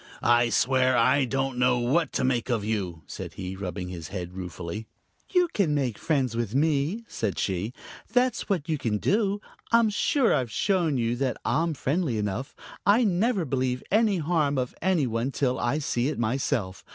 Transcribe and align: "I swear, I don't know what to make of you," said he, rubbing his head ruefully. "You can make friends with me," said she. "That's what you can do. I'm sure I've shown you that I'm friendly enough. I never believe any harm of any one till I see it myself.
"I 0.23 0.49
swear, 0.49 0.97
I 0.97 1.25
don't 1.25 1.59
know 1.59 1.77
what 1.77 2.11
to 2.13 2.23
make 2.23 2.49
of 2.49 2.65
you," 2.65 3.03
said 3.05 3.33
he, 3.33 3.55
rubbing 3.55 3.89
his 3.89 4.07
head 4.07 4.33
ruefully. 4.33 4.87
"You 5.29 5.47
can 5.53 5.75
make 5.75 5.99
friends 5.99 6.35
with 6.35 6.55
me," 6.55 7.05
said 7.07 7.37
she. 7.37 7.71
"That's 8.11 8.49
what 8.49 8.67
you 8.67 8.79
can 8.79 8.97
do. 8.97 9.41
I'm 9.71 9.91
sure 9.91 10.33
I've 10.33 10.49
shown 10.51 10.97
you 10.97 11.15
that 11.17 11.37
I'm 11.45 11.75
friendly 11.75 12.17
enough. 12.17 12.55
I 12.83 13.03
never 13.03 13.45
believe 13.45 13.83
any 13.91 14.17
harm 14.17 14.57
of 14.57 14.73
any 14.81 15.05
one 15.05 15.29
till 15.31 15.59
I 15.59 15.77
see 15.77 16.07
it 16.07 16.17
myself. 16.17 16.83